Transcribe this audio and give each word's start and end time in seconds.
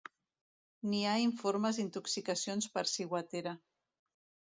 N'hi 0.93 1.01
ha 1.09 1.17
informes 1.23 1.79
d'intoxicacions 1.79 2.69
per 2.79 2.85
ciguatera. 2.93 3.55